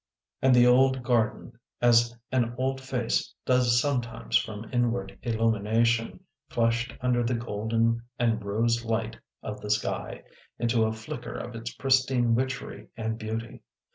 ^And 0.41 0.55
the 0.55 0.65
old 0.65 1.03
garden, 1.03 1.59
as 1.79 2.17
an 2.31 2.55
old 2.57 2.81
face 2.81 3.35
does 3.45 3.79
sometimes 3.79 4.35
from 4.35 4.67
inward 4.73 5.15
illumination, 5.21 6.21
flushed 6.49 6.95
under 7.01 7.21
the 7.23 7.35
golden 7.35 8.01
and 8.17 8.43
rose 8.43 8.83
light 8.83 9.19
of 9.43 9.61
the 9.61 9.69
sky, 9.69 10.23
into 10.57 10.85
a 10.85 10.91
flicker 10.91 11.35
of 11.35 11.53
its 11.55 11.71
pristine 11.75 12.33
witchery 12.33 12.87
and 12.97 13.19
beauty. 13.19 13.61